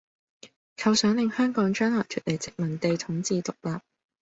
[0.77, 3.81] 構想令香港將來脫離殖民地統治獨立